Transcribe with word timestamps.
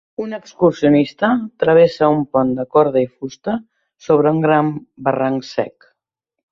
Un 0.23 0.31
excursionista 0.35 1.29
travessa 1.65 2.09
un 2.15 2.25
pont 2.37 2.55
de 2.61 2.67
corda 2.77 3.05
i 3.07 3.09
fusta 3.13 3.57
sobre 4.09 4.37
un 4.39 4.43
gran 4.49 4.77
barranc 5.09 5.51
sec. 5.55 5.93